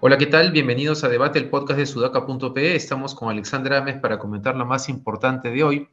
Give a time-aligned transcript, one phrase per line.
[0.00, 0.52] Hola, ¿qué tal?
[0.52, 2.76] Bienvenidos a Debate, el podcast de sudaca.pe.
[2.76, 5.88] Estamos con Alexandra Ames para comentar lo más importante de hoy,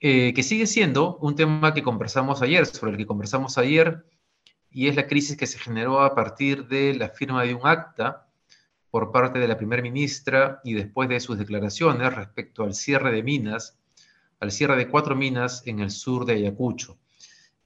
[0.00, 4.04] eh, que sigue siendo un tema que conversamos ayer, sobre el que conversamos ayer,
[4.70, 8.28] y es la crisis que se generó a partir de la firma de un acta
[8.92, 13.22] por parte de la primera ministra y después de sus declaraciones respecto al cierre de
[13.22, 13.78] minas,
[14.38, 16.98] al cierre de cuatro minas en el sur de Ayacucho,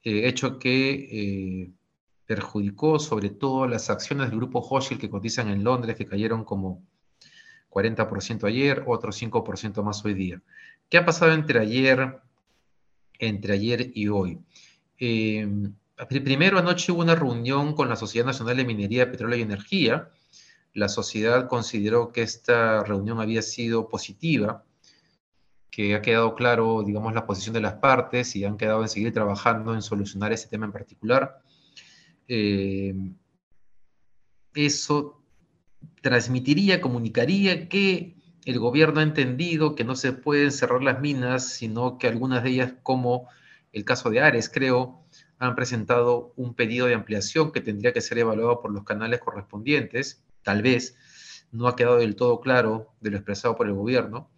[0.03, 1.71] eh, hecho que eh,
[2.25, 6.81] perjudicó sobre todo las acciones del grupo Hochschild que cotizan en Londres, que cayeron como
[7.71, 10.41] 40% ayer, otro 5% más hoy día.
[10.87, 12.21] ¿Qué ha pasado entre ayer,
[13.19, 14.39] entre ayer y hoy?
[14.97, 15.75] Em,
[16.07, 20.09] primero, anoche hubo una reunión con la Sociedad Nacional de Minería, Petróleo y Energía.
[20.77, 24.63] La sociedad consideró que esta reunión había sido positiva,
[25.71, 29.11] que ha quedado claro, digamos, la posición de las partes y han quedado en seguir
[29.11, 31.41] trabajando en solucionar ese tema en particular.
[32.27, 32.93] Eh,
[34.53, 35.23] eso
[36.03, 38.15] transmitiría, comunicaría que
[38.45, 42.51] el gobierno ha entendido que no se pueden cerrar las minas, sino que algunas de
[42.51, 43.27] ellas, como
[43.71, 45.07] el caso de Ares, creo,
[45.39, 50.23] han presentado un pedido de ampliación que tendría que ser evaluado por los canales correspondientes.
[50.47, 50.95] Tal vez
[51.51, 54.31] no ha quedado del todo claro de lo expresado por el gobierno.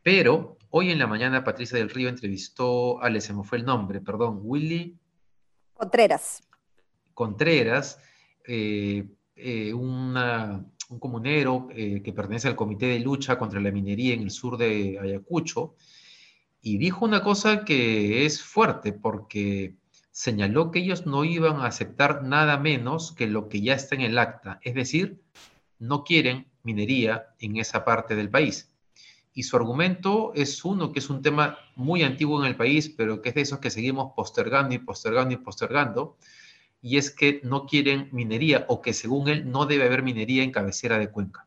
[0.00, 4.00] Pero hoy en la mañana Patricia del Río entrevistó, a, se me fue el nombre,
[4.00, 4.96] perdón, Willy
[5.74, 6.48] Contreras.
[7.14, 7.98] Contreras,
[8.46, 10.14] eh, eh, un
[11.00, 15.00] comunero eh, que pertenece al Comité de Lucha contra la Minería en el sur de
[15.02, 15.74] Ayacucho,
[16.60, 19.74] y dijo una cosa que es fuerte, porque
[20.12, 24.02] señaló que ellos no iban a aceptar nada menos que lo que ya está en
[24.02, 25.20] el acta, es decir,
[25.78, 28.70] no quieren minería en esa parte del país.
[29.34, 33.22] Y su argumento es uno que es un tema muy antiguo en el país, pero
[33.22, 36.16] que es de esos que seguimos postergando y postergando y postergando,
[36.82, 40.52] y es que no quieren minería o que según él no debe haber minería en
[40.52, 41.46] cabecera de Cuenca.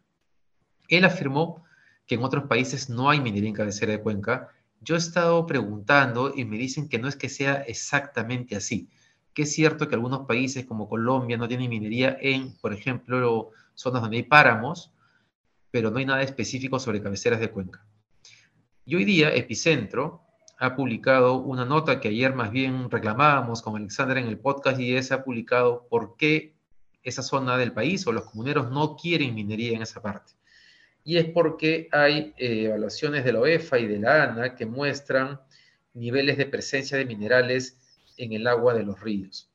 [0.87, 1.63] Él afirmó
[2.07, 4.49] que en otros países no hay minería en cabecera de Cuenca.
[4.85, 8.87] Yo he estado preguntando y me dicen que no es que sea exactamente así,
[9.33, 14.03] que es cierto que algunos países como Colombia no tienen minería en, por ejemplo, zonas
[14.03, 14.93] donde hay páramos,
[15.71, 17.83] pero no hay nada específico sobre cabeceras de Cuenca.
[18.85, 20.21] Y hoy día Epicentro
[20.59, 24.95] ha publicado una nota que ayer más bien reclamábamos con Alexandra en el podcast y
[24.95, 26.53] es ha publicado por qué
[27.01, 30.33] esa zona del país o los comuneros no quieren minería en esa parte.
[31.05, 35.39] Y es porque hay eh, evaluaciones de la OEFA y de la ANA que muestran
[35.93, 37.77] niveles de presencia de minerales
[38.17, 39.51] en el agua de los ríos.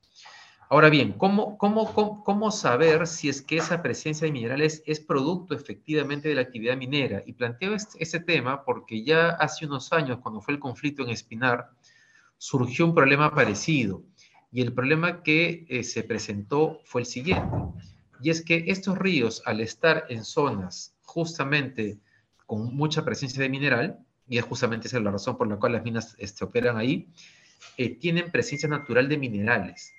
[0.68, 5.52] Ahora bien, ¿cómo, cómo, cómo, saber si es que esa presencia de minerales es producto
[5.52, 7.24] efectivamente de la actividad minera?
[7.26, 11.10] Y planteo este, ese tema porque ya hace unos años, cuando fue el conflicto en
[11.10, 11.70] Espinar,
[12.38, 14.04] surgió un problema parecido.
[14.52, 17.50] Y el problema que eh, se presentó fue el siguiente.
[18.22, 21.98] Y es que estos ríos, al estar en zonas justamente
[22.46, 23.98] con mucha presencia de mineral,
[24.28, 27.08] y es justamente esa la razón por la cual las minas este, operan ahí,
[27.76, 29.92] eh, tienen presencia natural de minerales.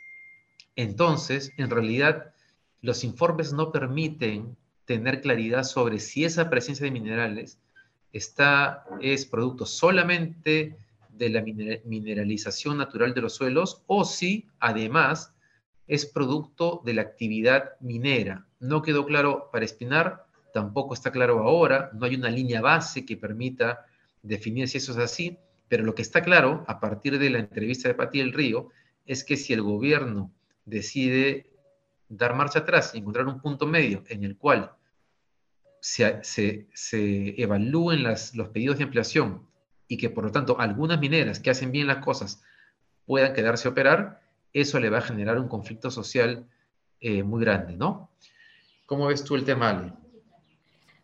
[0.75, 2.33] Entonces, en realidad,
[2.81, 4.55] los informes no permiten
[4.85, 7.59] tener claridad sobre si esa presencia de minerales
[8.13, 10.77] está, es producto solamente
[11.09, 15.33] de la mineralización natural de los suelos o si además
[15.87, 18.47] es producto de la actividad minera.
[18.59, 23.17] No quedó claro para Espinar, tampoco está claro ahora, no hay una línea base que
[23.17, 23.85] permita
[24.21, 27.87] definir si eso es así, pero lo que está claro a partir de la entrevista
[27.87, 28.69] de Pati del Río
[29.05, 30.31] es que si el gobierno
[30.65, 31.49] decide
[32.09, 34.71] dar marcha atrás y encontrar un punto medio en el cual
[35.79, 36.21] se,
[37.37, 39.47] evalúen los pedidos de ampliación
[39.87, 42.43] y que por lo tanto algunas mineras que hacen bien las cosas
[43.05, 44.21] puedan quedarse a operar,
[44.53, 46.47] eso le va a generar un conflicto social
[46.99, 48.11] eh, muy grande, ¿no?
[48.85, 50.00] ¿Cómo ves tú el tema, Ale?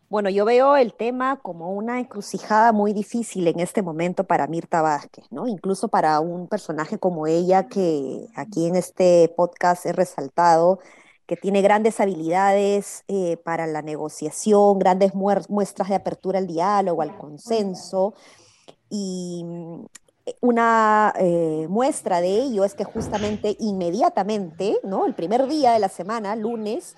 [0.10, 4.82] Bueno, yo veo el tema como una encrucijada muy difícil en este momento para Mirta
[4.82, 5.48] Vázquez, ¿no?
[5.48, 10.80] Incluso para un personaje como ella que aquí en este podcast he resaltado
[11.26, 17.18] que tiene grandes habilidades eh, para la negociación, grandes muestras de apertura al diálogo, al
[17.18, 18.14] consenso.
[18.90, 19.86] Y mm,
[20.40, 25.06] una eh, muestra de ello es que justamente inmediatamente, ¿no?
[25.06, 26.96] El primer día de la semana, lunes,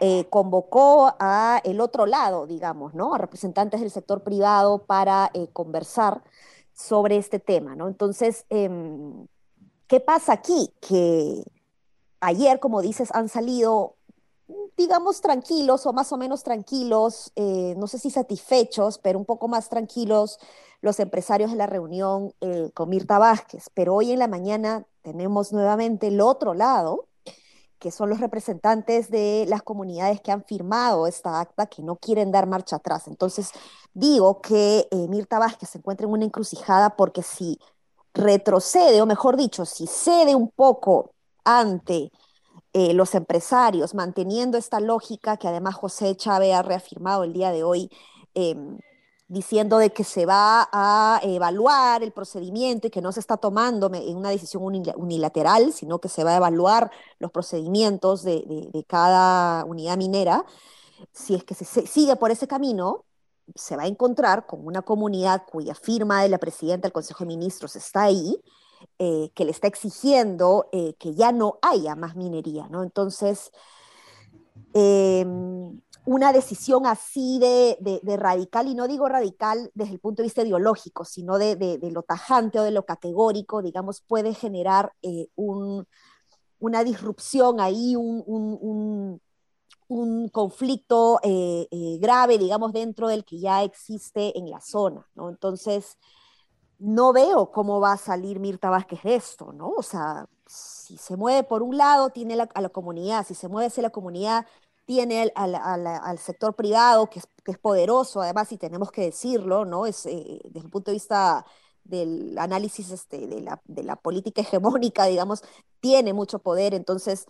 [0.00, 3.14] eh, convocó a el otro lado, digamos, ¿no?
[3.14, 6.22] A representantes del sector privado para eh, conversar
[6.74, 7.88] sobre este tema, ¿no?
[7.88, 9.26] Entonces, em,
[9.86, 10.74] ¿qué pasa aquí?
[10.80, 11.42] Que
[12.20, 13.96] ayer, como dices, han salido
[14.76, 19.46] digamos, tranquilos o más o menos tranquilos, eh, no sé si satisfechos, pero un poco
[19.46, 20.38] más tranquilos
[20.80, 22.32] los empresarios de la reunión
[22.74, 23.70] con Mirta Vázquez.
[23.74, 27.09] Pero hoy en la mañana tenemos nuevamente el otro lado,
[27.80, 32.30] que son los representantes de las comunidades que han firmado esta acta, que no quieren
[32.30, 33.08] dar marcha atrás.
[33.08, 33.52] Entonces,
[33.94, 37.58] digo que eh, Mirta Vázquez se encuentra en una encrucijada porque si
[38.14, 41.12] retrocede, o mejor dicho, si cede un poco
[41.44, 42.12] ante
[42.72, 47.64] eh, los empresarios, manteniendo esta lógica que además José Chávez ha reafirmado el día de
[47.64, 47.90] hoy,
[48.34, 48.78] em,
[49.30, 53.86] diciendo de que se va a evaluar el procedimiento y que no se está tomando
[53.86, 56.90] una decisión unilateral, sino que se va a evaluar
[57.20, 58.42] los procedimientos de,
[58.72, 60.44] de cada unidad minera.
[61.12, 63.04] Si es que se sigue por ese camino,
[63.54, 67.28] se va a encontrar con una comunidad cuya firma de la presidenta del Consejo de
[67.28, 68.42] Ministros está ahí,
[68.98, 72.82] eh, que le está exigiendo eh, que ya no haya más minería, ¿no?
[72.82, 73.52] Entonces,
[74.74, 80.42] em, una decisión así de, radical, y no digo radical desde el punto de vista
[80.42, 87.60] ideológico, sino de, lo tajante o de lo categórico, digamos, puede generar eh, una disrupción
[87.60, 89.20] ahí, un,
[89.86, 91.20] un conflicto
[92.00, 95.28] grave, digamos, dentro del que ya existe en la zona, ¿no?
[95.28, 95.96] Entonces,
[96.80, 99.68] no veo cómo va a salir Mirta Vázquez de esto, ¿no?
[99.76, 103.68] O sea, si se mueve por un lado, tiene a la comunidad, si se mueve
[103.68, 104.44] hacia la comunidad,
[104.86, 109.86] tiene al, sector privado, que es, poderoso, además, y tenemos que decirlo, ¿no?
[109.86, 111.44] Es, eh, desde el punto de vista
[111.84, 115.42] del análisis este, de, la, política hegemónica, digamos,
[115.80, 117.26] tiene mucho poder, entonces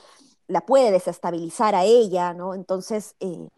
[0.46, 2.54] la puede desestabilizar a ella, ¿no?
[2.54, 3.48] Entonces, eh,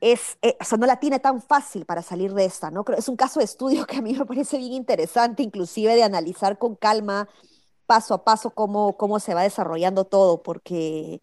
[0.00, 2.84] es, eh, o sea, no la tiene tan fácil para salir de esta, ¿no?
[2.84, 6.02] Creo, es un caso de estudio que a mí me parece bien interesante, inclusive de
[6.02, 7.28] analizar con calma,
[7.86, 11.20] paso a paso, cómo, cómo se va desarrollando todo, porque,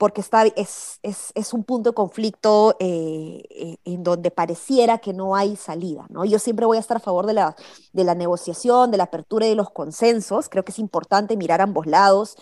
[0.00, 5.12] porque está, es, es, es un punto de conflicto eh, eh, en donde pareciera que
[5.12, 6.24] no hay salida, ¿no?
[6.24, 7.54] Yo siempre voy a estar a favor de la,
[7.92, 11.60] de la negociación, de la apertura y de los consensos, creo que es importante mirar
[11.60, 12.36] ambos lados,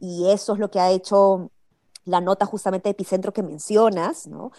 [0.00, 1.52] y eso es lo que ha hecho
[2.06, 4.50] la nota justamente de epicentro que mencionas, ¿no?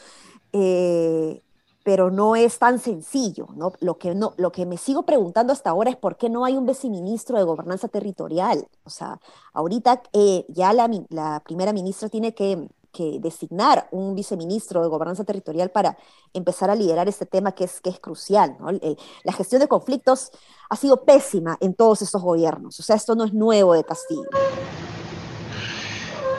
[0.54, 1.44] Eh,
[1.88, 3.48] pero no es tan sencillo.
[3.56, 3.72] ¿no?
[3.80, 6.58] Lo, que no, lo que me sigo preguntando hasta ahora es por qué no hay
[6.58, 8.68] un viceministro de gobernanza territorial.
[8.84, 9.22] O sea,
[9.54, 15.24] ahorita eh, ya la, la, primera ministra tiene que, que, designar un viceministro de gobernanza
[15.24, 15.98] territorial para
[16.34, 18.58] empezar a liderar este tema que es, que es crucial.
[18.60, 18.70] ¿no?
[19.24, 20.32] la gestión de conflictos
[20.70, 22.78] ha sido pésima en todos estos gobiernos.
[22.82, 24.28] O sea, esto no es nuevo de Castillo.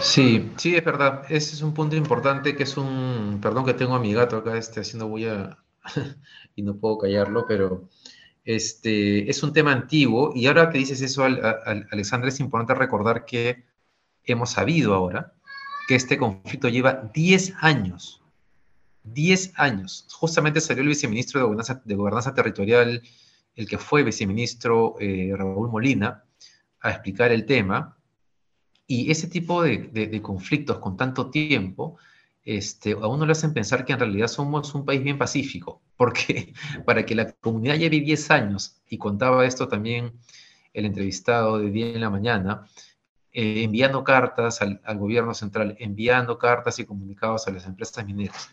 [0.00, 1.25] Sí, sí, es verdad.
[1.29, 4.56] Ese es un punto importante que es un, perdón que tengo a mi gato acá
[4.56, 5.59] este, haciendo bulla
[6.55, 7.89] y no puedo callarlo, pero
[8.45, 13.65] este, es un tema antiguo y ahora que dices eso, Alexandra, es importante recordar que
[14.25, 15.35] hemos sabido ahora
[15.89, 18.23] que este conflicto lleva 10 años.
[19.05, 20.06] 10 años.
[20.12, 23.03] Justamente salió el viceministro de Gobernanza, de Gobernanza Territorial,
[23.56, 26.25] el que fue viceministro eh, Raúl Molina,
[26.81, 27.98] a explicar el tema
[28.90, 31.99] y ese tipo de, conflictos con tanto tiempo,
[32.43, 36.55] este, a uno le hacen pensar que en realidad somos un país bien pacífico, porque
[36.87, 40.14] para que la comunidad lleve 10 años, y contaba esto también
[40.73, 42.64] el entrevistado de día en la mañana,
[43.31, 48.49] eh, enviando cartas al, gobierno central, enviando cartas y comunicados a las empresas mineras,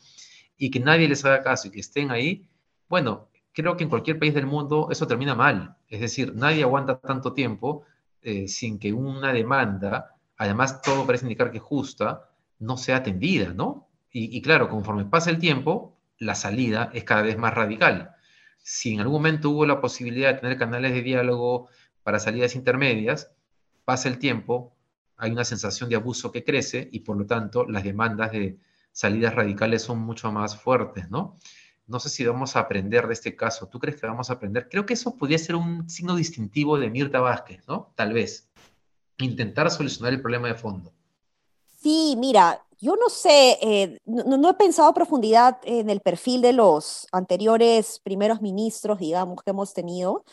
[0.57, 2.45] y que nadie les haga caso y que estén ahí,
[2.89, 5.77] bueno, creo que en cualquier país del mundo eso termina mal.
[5.88, 7.83] Es decir, nadie aguanta tanto tiempo
[8.21, 13.89] eh, sin que una demanda además todo parece indicar que justa, no sea atendida, ¿no?
[14.18, 18.15] Y, claro, conforme pasa el tiempo, la salida es cada vez más radical.
[18.63, 21.68] Si en algún momento hubo la posibilidad de tener canales de diálogo
[22.01, 23.32] para salidas intermedias,
[23.84, 24.74] pasa el tiempo,
[25.18, 28.58] hay una sensación de abuso que crece y por lo tanto las demandas de
[28.94, 31.36] salidas radicales son mucho más fuertes, ¿no?
[31.88, 33.68] No sé si vamos a aprender de este caso.
[33.68, 34.70] ¿Tú crees que vamos a aprender?
[34.70, 37.92] Creo que eso podría ser un signo distintivo de Mirta Vázquez, ¿no?
[37.96, 38.50] Tal vez
[39.19, 40.91] intentar solucionar el problema de fondo.
[41.81, 46.53] Sí, mira, yo no sé, eh, no, he pensado a profundidad en el perfil de
[46.53, 50.24] los anteriores primeros ministros, digamos, que hemos tenido,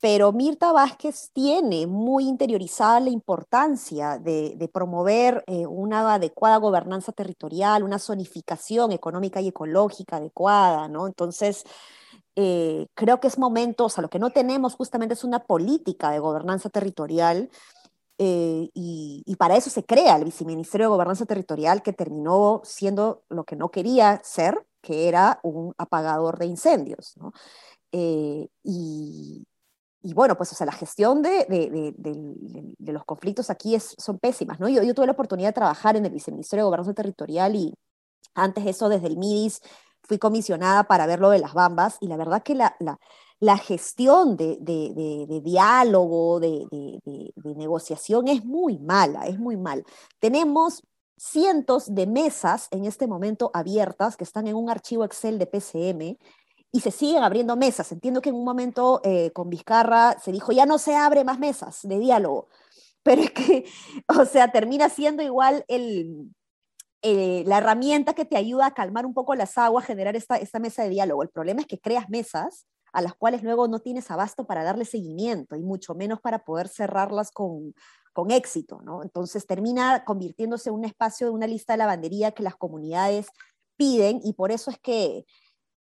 [0.00, 7.82] pero Mirta Vázquez tiene muy interiorizada la importancia de, promover eh, una adecuada gobernanza territorial,
[7.82, 11.06] una zonificación económica y ecológica adecuada, ¿no?
[11.06, 11.64] Entonces,
[12.36, 16.12] eh, creo que es momento, o sea, lo que no tenemos justamente es una política
[16.12, 17.50] de gobernanza territorial
[18.18, 23.44] eh, y, para eso se crea el Viceministerio de Gobernanza Territorial, que terminó siendo lo
[23.44, 27.16] que no quería ser, que era un apagador de incendios.
[27.16, 27.32] ¿no?
[27.92, 29.46] Eh, y,
[30.02, 33.94] y bueno, pues o sea, la gestión de, de, de, de los conflictos aquí es,
[33.98, 34.68] son pésimas, ¿no?
[34.68, 37.74] Yo, yo, tuve la oportunidad de trabajar en el Viceministerio de Gobernación Territorial y
[38.34, 39.60] antes eso desde el MIDIS
[40.02, 42.98] fui comisionada para ver lo de las bambas y la verdad que la, la,
[43.40, 44.58] la gestión de,
[45.44, 47.00] diálogo, de,
[47.56, 49.84] negociación es muy mala, es muy mal.
[50.18, 50.82] Tenemos
[51.16, 56.16] cientos de mesas en este momento abiertas que están en un archivo Excel de PCM
[56.72, 57.90] y se siguen abriendo mesas.
[57.92, 61.38] Entiendo que en un momento eh, con Vizcarra se dijo, ya no se abre más
[61.38, 62.48] mesas de diálogo,
[63.04, 63.64] pero es que,
[64.18, 69.36] o sea, termina siendo igual eh, la herramienta que te ayuda a calmar un poco
[69.36, 71.22] las aguas, generar esta mesa de diálogo.
[71.22, 74.84] El problema es que creas mesas a las cuales luego no tienes abasto para darle
[74.84, 77.74] seguimiento y mucho menos para poder cerrarlas con,
[78.12, 78.80] con éxito.
[79.02, 83.28] Entonces termina convirtiéndose en un espacio de una lista de lavandería que las comunidades
[83.76, 85.24] piden y por eso es que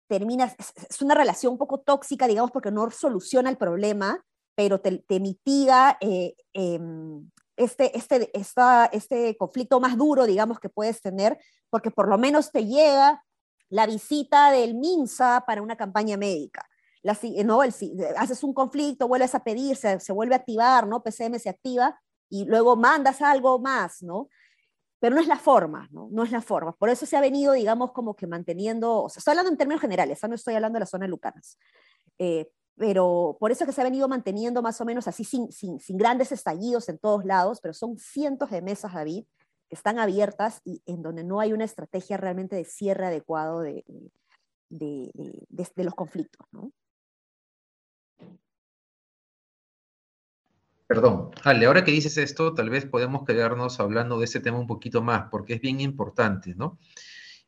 [0.08, 0.54] termina,
[0.88, 5.96] es una relación un poco tóxica, digamos, porque no soluciona el problema, pero te, mitiga
[6.00, 11.38] eh, em, este, este, esta, este conflicto más duro, digamos, que puedes tener,
[11.70, 13.24] porque por lo menos te llega
[13.68, 16.68] la visita del MINSA para una campaña médica.
[17.02, 17.62] La, ¿no?
[17.62, 17.74] El,
[18.16, 21.02] haces un conflicto, vuelves a pedir, se, vuelve a activar, ¿no?
[21.02, 24.28] PCM se activa y luego mandas algo más, ¿no?
[25.02, 26.08] pero no es la forma, ¿no?
[26.12, 26.70] No es la forma.
[26.76, 30.36] Por eso se ha venido, digamos, como que manteniendo, estoy hablando en términos generales, no
[30.36, 31.58] estoy hablando de la zona de Lucanas,
[32.20, 35.80] eh, pero por eso que se ha venido manteniendo más o menos así, sin, sin,
[35.80, 39.24] sin, grandes estallidos en todos lados, pero son cientos de mesas, David,
[39.68, 43.84] que están abiertas y en donde no hay una estrategia realmente de cierre adecuado de,
[44.68, 46.70] de, de, de los conflictos, ¿no?
[50.92, 54.66] Perdón, Ale, ahora que dices esto, tal vez podemos quedarnos hablando de ese tema un
[54.66, 56.78] poquito más, porque es bien importante, ¿no?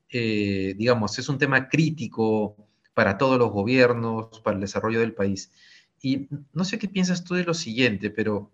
[0.09, 2.57] Eh, digamos, es un tema crítico
[2.95, 5.53] para todos los gobiernos, para el desarrollo del país.
[6.01, 8.51] Y no sé qué piensas tú de lo siguiente, pero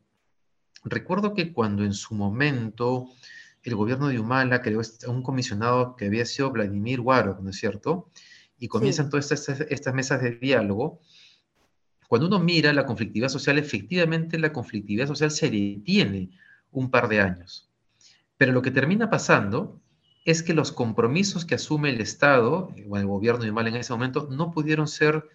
[0.83, 3.11] recuerdo que cuando en su momento
[3.63, 7.59] el gobierno de Humala creó este, un comisionado que había sido Vladimir Warov, ¿no es
[7.59, 8.11] cierto?
[8.59, 11.01] Y comienzan todas estas, estas mesas de diálogo
[12.11, 16.31] cuando uno mira la conflictividad social, efectivamente la conflictividad social se detiene
[16.73, 17.71] un par de años.
[18.37, 19.81] Pero lo que termina pasando
[20.25, 23.93] es que los compromisos que asume el Estado o el gobierno de Mal en ese
[23.93, 25.29] momento no pudieron ser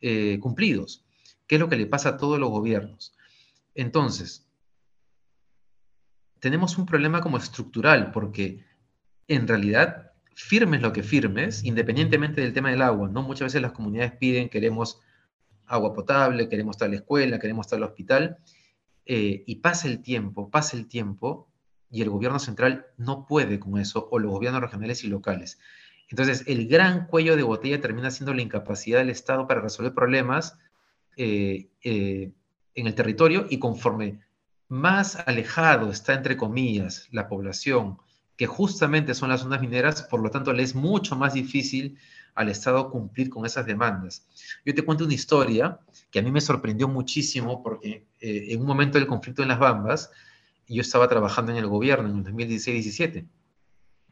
[0.00, 1.04] eh, cumplidos,
[1.46, 3.14] que es lo que le pasa a todos los gobiernos.
[3.76, 4.48] Entonces,
[6.40, 8.64] tenemos un problema como estructural, porque
[9.28, 13.22] en realidad, firmes lo que firmes, independientemente del tema del agua, ¿no?
[13.22, 15.00] Muchas veces las comunidades piden, queremos
[15.66, 18.38] agua potable, queremos estar la escuela, queremos estar el hospital,
[19.04, 21.48] eh, y pasa el tiempo, pasa el tiempo,
[21.90, 25.58] y el gobierno central no puede con eso, o los gobiernos regionales y locales.
[26.08, 30.58] Entonces, el gran cuello de botella termina siendo la incapacidad del Estado para resolver problemas
[31.16, 32.32] eh, eh,
[32.74, 34.20] en el territorio y conforme
[34.68, 37.98] más alejado está, entre comillas, la población,
[38.36, 41.98] que justamente son las zonas mineras, por lo tanto, le es mucho más difícil
[42.36, 44.26] al Estado cumplir con esas demandas.
[44.64, 48.66] Yo te cuento una historia que a mí me sorprendió muchísimo porque eh, en un
[48.66, 50.10] momento del conflicto en las Bambas,
[50.68, 53.26] yo estaba trabajando en el gobierno en el 2016-17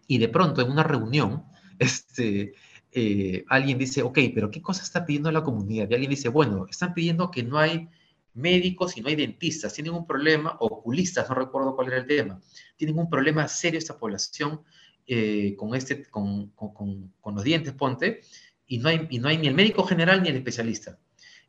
[0.06, 1.44] y de pronto en una reunión,
[1.78, 2.54] este,
[2.92, 5.88] eh, alguien dice, ok, pero ¿qué cosa está pidiendo la comunidad?
[5.90, 7.88] Y alguien dice, bueno, están pidiendo que no hay
[8.32, 12.40] médicos y no hay dentistas, tienen un problema, oculistas, no recuerdo cuál era el tema,
[12.76, 14.62] tienen un problema serio esta población
[15.06, 18.22] eh, con, este, con, con, con, los dientes, ponte,
[18.66, 20.98] y no, hay, y no hay ni el médico general ni el especialista.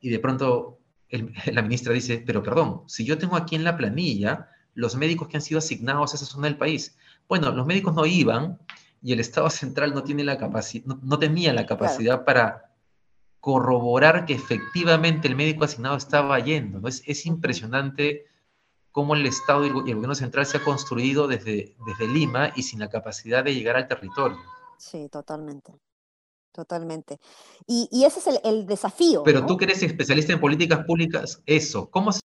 [0.02, 3.78] Y de pronto el, la ministra dice, pero perdón, si yo tengo aquí en la
[3.78, 6.98] planilla los médicos que han sido asignados a esa zona del país,
[7.30, 8.60] bueno, los médicos no iban
[9.02, 12.26] y el Estado central no, tiene la capacidad, no, no, tenía la capacidad claro.
[12.26, 12.72] para
[13.40, 16.80] corroborar que efectivamente el médico asignado estaba yendo.
[16.80, 16.88] ¿no?
[16.88, 18.26] Es, es impresionante
[18.96, 22.80] cómo el Estado y el, gobierno central se ha construido desde, desde Lima y sin
[22.80, 24.38] la capacidad de llegar al territorio.
[24.78, 25.74] Sí, totalmente.
[26.54, 27.20] Totalmente.
[27.68, 29.24] Y, y ese es el, el desafío.
[29.24, 29.48] Pero ¿no?
[29.48, 32.22] tú que eres especialista en políticas públicas, eso, ¿cómo se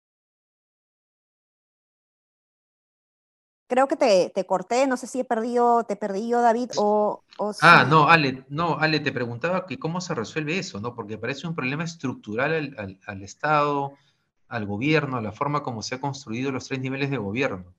[3.69, 7.23] Creo que te, te, corté, no sé si he perdido, te perdí yo, David, o,
[7.39, 10.95] o Ah, no, Ale, no, Ale, te preguntaba que cómo se resuelve eso, ¿no?
[10.97, 13.95] Porque parece un problema estructural al, al, al Estado,
[14.49, 17.75] al gobierno, a la forma como se han construido los tres niveles de gobierno.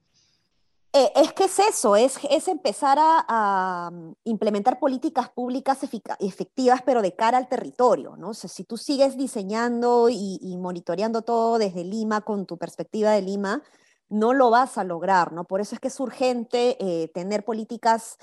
[0.94, 3.92] Eh, es que es eso, es, es empezar a, a,
[4.24, 5.80] implementar políticas públicas
[6.20, 8.34] efectivas, pero de cara al territorio, ¿no?
[8.34, 13.62] Si tú sigues diseñando y, y, monitoreando todo desde Lima, con tu perspectiva de Lima,
[14.10, 15.44] no lo vas a lograr, ¿no?
[15.44, 18.18] Por eso es que es urgente eh, tener políticas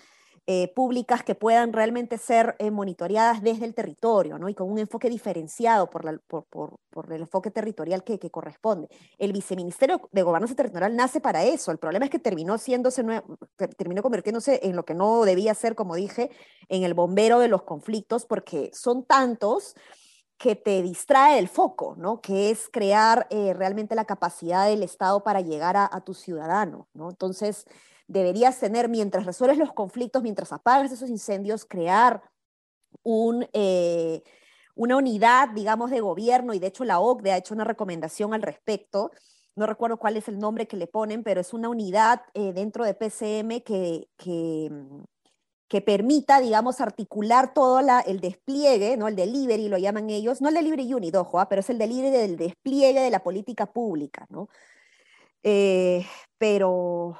[0.47, 4.51] eh, públicas que puedan realmente ser eh, monitoreadas desde el territorio, ¿no?
[4.51, 8.31] Y con un enfoque diferenciado por, la, por, por, por el enfoque territorial que, que,
[8.31, 8.89] corresponde.
[9.17, 11.73] El viceministerio de Gobernanza Territorial nace para eso.
[11.73, 13.03] El problema es que terminó, siéndose,
[13.79, 16.31] terminó convirtiéndose en lo que no debía ser, como dije,
[16.69, 19.75] en el bombero de los conflictos, porque son tantos
[20.37, 22.21] que te distrae el foco, ¿no?
[22.21, 26.87] Que es crear eh, realmente la capacidad del Estado para llegar a, a tu ciudadano,
[26.93, 27.09] ¿no?
[27.09, 27.65] Entonces,
[28.07, 32.23] deberías tener, mientras resuelves los conflictos, mientras apagas esos incendios, crear
[33.53, 34.23] eh,
[34.75, 38.43] una unidad, digamos, de gobierno, y de hecho la OCDE ha hecho una recomendación al
[38.43, 39.11] respecto,
[39.57, 42.85] no recuerdo cuál es el nombre que le ponen, pero es una unidad eh, dentro
[42.85, 44.09] de PCM que,
[45.85, 49.09] permita, digamos, articular todo el despliegue, ¿no?
[49.09, 51.49] el delivery, lo llaman ellos, no el delivery unit, ojo, ¿ah?
[51.49, 54.49] pero es el delivery del despliegue de la política pública, ¿no?
[55.43, 56.07] Eh,
[56.39, 57.19] pero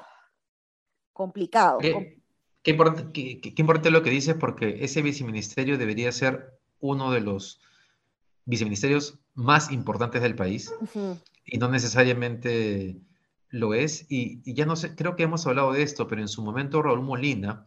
[1.15, 1.79] complicado.
[1.79, 2.21] Qué,
[2.61, 7.21] qué, importante, qué, qué, importante lo que dices porque ese viceministerio debería ser uno de
[7.21, 7.61] los
[8.43, 11.19] viceministerios más importantes del país uh -huh.
[11.45, 12.97] y no necesariamente
[13.49, 14.05] lo es.
[14.09, 16.81] Y, y, ya no sé, creo que hemos hablado de esto, pero en su momento
[16.81, 17.65] Raúl Molina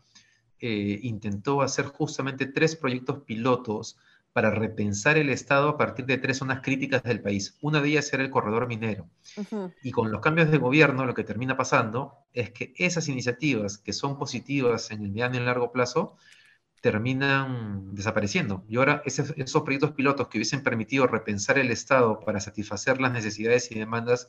[0.60, 3.96] eh, intentó hacer justamente tres proyectos pilotos
[4.32, 7.56] para repensar el Estado a partir de tres zonas críticas del país.
[7.60, 9.08] Una de ellas era el corredor minero.
[9.36, 9.74] Uh -huh.
[9.82, 13.92] Y con los cambios de gobierno lo que termina pasando es que esas iniciativas que
[13.92, 16.16] son positivas en el mediano y el largo plazo
[16.80, 18.64] terminan desapareciendo.
[18.68, 23.12] Y ahora esos, esos proyectos pilotos que hubiesen permitido repensar el Estado para satisfacer las
[23.12, 24.28] necesidades y demandas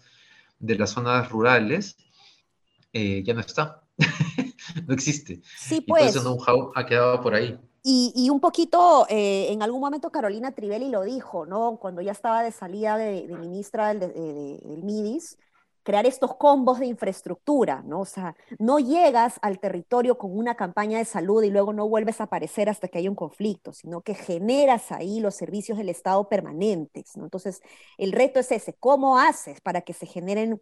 [0.60, 1.98] de las zonas rurales,
[2.94, 3.84] eh, ya no está.
[4.88, 5.42] no existe.
[5.58, 6.16] Sí, pues.
[6.16, 7.60] Entonces, know-how ha quedado por ahí.
[7.84, 11.78] Y, y, un poquito, eh, en algún momento Carolina Trivelli lo dijo, ¿no?
[11.78, 15.38] Cuando ya estaba de salida de, de ministra del, de, de, del, MIDIS,
[15.84, 18.02] crear estos combos de infraestructura, ¿no?
[18.02, 22.20] O sea, no llegas al territorio con una campaña de salud y luego no vuelves
[22.20, 26.28] a aparecer hasta que hay un conflicto, sino que generas ahí los servicios del Estado
[26.28, 27.24] permanentes, ¿no?
[27.24, 27.62] Entonces,
[27.98, 30.60] el reto es ese, ¿cómo haces para que se generen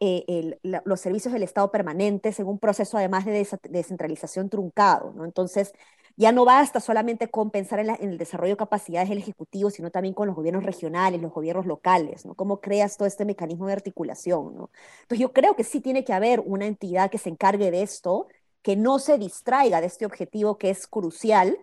[0.00, 5.12] eh, el, la, los servicios del Estado permanentes en un proceso además de descentralización truncado,
[5.12, 5.24] ¿no?
[5.24, 5.72] Entonces,
[6.18, 10.14] ya no basta solamente con pensar en, el desarrollo de capacidades del Ejecutivo, sino también
[10.14, 12.34] con los gobiernos regionales, los gobiernos locales, ¿no?
[12.34, 14.70] ¿Cómo creas todo este mecanismo de articulación, ¿no?
[15.02, 18.26] Entonces yo creo que sí tiene que haber una entidad que se encargue de esto,
[18.62, 21.56] que no se distraiga de este objetivo que es crucial,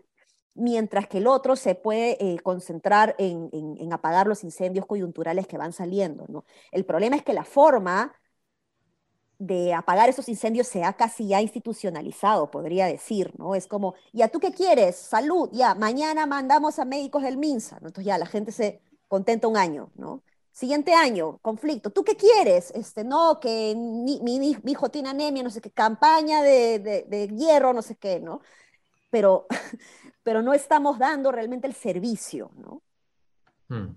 [0.54, 5.48] mientras que el otro se puede eh, concentrar en, en, en, apagar los incendios coyunturales
[5.48, 6.46] que van saliendo, ¿no?
[6.72, 8.16] El problema es que la forma
[9.40, 13.56] de apagar esos incendios se ha casi ya institucionalizado, podría decir, ¿no?
[13.56, 14.96] Es como, ¿ya tú qué quieres?
[14.96, 17.78] Salud, ya, mañana mandamos a médicos del MINSA.
[17.78, 20.24] Entonces ya la gente se contenta un año, ¿no?
[20.52, 22.72] Siguiente año, conflicto, ¿tú qué quieres?
[22.76, 27.74] Este, no, que mi, hijo tiene anemia, no sé qué, campaña de, de, de hierro,
[27.74, 28.42] no sé qué, ¿no?
[29.10, 29.48] Pero,
[30.24, 32.82] pero no estamos dando realmente el servicio, ¿no?
[33.68, 33.96] Hmm.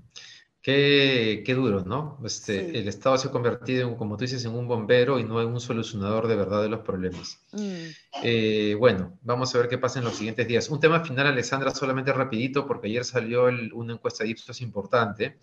[0.69, 2.19] Qué, qué, duro, ¿no?
[2.27, 2.77] Este, sí.
[2.77, 5.49] El Estado se ha convertido, en, como tú dices, en un bombero y no en
[5.49, 7.41] un solucionador de verdad de los problemas.
[7.53, 7.87] Mm.
[8.23, 10.69] Eh, bueno, vamos a ver qué pasa en los siguientes días.
[10.69, 15.39] Un tema final, Alessandra, solamente rapidito, porque ayer salió el, una encuesta de Ipsos importante.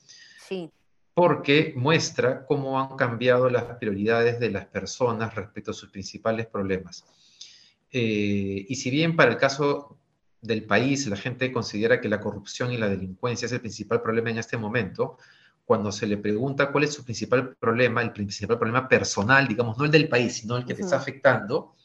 [0.48, 0.70] Sí.
[1.16, 7.04] Porque muestra cómo han cambiado las prioridades de las personas respecto a sus principales problemas.
[7.92, 9.98] Eh, y si bien para el caso
[10.45, 14.29] del país, la gente considera que la corrupción y la delincuencia es el principal problema
[14.29, 15.17] en este momento,
[15.65, 19.86] cuando se le pregunta cuál es su principal problema, el principal problema personal, digamos, no
[19.86, 20.77] el del país, sino el que uh -huh.
[20.77, 21.75] te está afectando,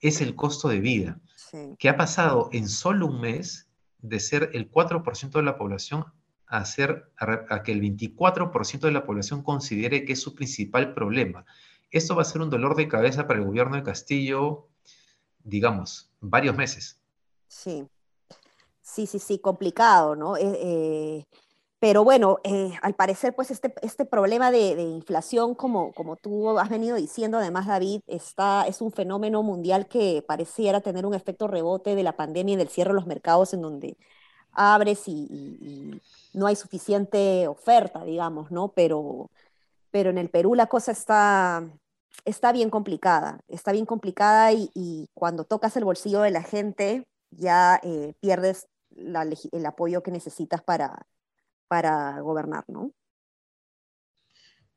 [0.00, 1.58] es el costo de vida, sí.
[1.78, 3.68] que ha pasado en solo un mes
[4.00, 6.04] de ser el 4% de la población
[6.46, 10.94] a, ser, a, a que el 24% de la población considere que es su principal
[10.94, 11.44] problema.
[11.90, 14.68] Esto va a ser un dolor de cabeza para el gobierno de Castillo,
[15.42, 17.00] digamos, varios meses.
[17.48, 17.88] Sí,
[18.82, 20.36] sí, sí, sí, complicado, ¿no?
[20.36, 21.24] Eh, eh,
[21.80, 26.68] pero bueno, eh, al parecer, pues este, este problema de, inflación, como, como tú has
[26.68, 31.94] venido diciendo, además, David, está, es un fenómeno mundial que pareciera tener un efecto rebote
[31.94, 33.96] de la pandemia y del cierre de los mercados en donde
[34.52, 36.00] abres y
[36.32, 38.68] no hay suficiente oferta, digamos, ¿no?
[38.72, 39.30] Pero,
[39.90, 41.64] pero en el Perú la cosa está,
[42.24, 47.06] está bien complicada, está bien complicada y, y cuando tocas el bolsillo de la gente,
[47.30, 51.06] ya eh, pierdes el apoyo que necesitas para,
[51.68, 52.92] para gobernar, ¿no?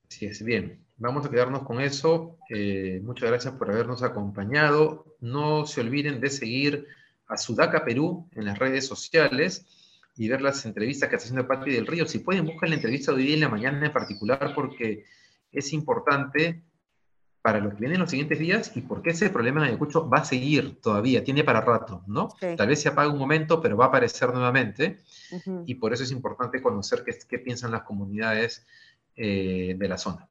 [0.07, 0.85] Sí, es bien.
[0.97, 2.37] Vamos a quedarnos con eso.
[2.49, 5.15] Eh, muchas gracias por habernos acompañado.
[5.19, 6.85] No se olviden de seguir
[7.27, 9.65] a Sudaca Perú en las redes sociales
[10.15, 12.05] y ver las entrevistas que está haciendo Patri del Río.
[12.05, 15.05] Si pueden, buscar la entrevista de hoy en la mañana en particular porque
[15.51, 16.63] es importante
[17.41, 20.07] para lo que viene en los siguientes días y por qué ese problema en Ayacucho
[20.07, 22.29] va a seguir todavía, tiene para rato, ¿no?
[22.39, 24.99] Tal vez se apague un momento, pero va a aparecer nuevamente
[25.65, 28.65] y por eso es importante conocer qué, qué piensan las comunidades
[29.15, 30.27] eh, de la zona.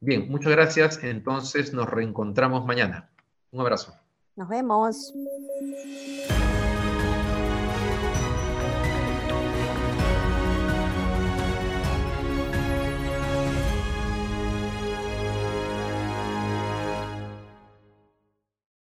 [0.00, 0.98] Bien, muchas gracias.
[1.02, 3.10] Entonces nos reencontramos mañana.
[3.50, 3.94] Un abrazo.
[4.36, 5.12] Nos vemos.